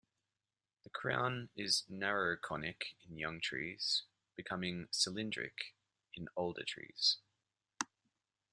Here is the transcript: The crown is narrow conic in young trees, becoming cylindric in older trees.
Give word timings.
The 0.83 0.89
crown 0.89 1.49
is 1.55 1.83
narrow 1.87 2.35
conic 2.35 2.95
in 3.07 3.19
young 3.19 3.39
trees, 3.39 4.01
becoming 4.35 4.87
cylindric 4.91 5.75
in 6.15 6.27
older 6.35 6.63
trees. 6.65 7.17